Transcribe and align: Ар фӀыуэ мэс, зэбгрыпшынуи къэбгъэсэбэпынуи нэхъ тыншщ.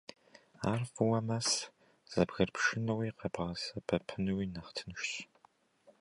Ар 0.71 0.81
фӀыуэ 0.93 1.19
мэс, 1.27 1.49
зэбгрыпшынуи 2.11 3.09
къэбгъэсэбэпынуи 3.17 4.45
нэхъ 4.53 4.71
тыншщ. 4.75 5.11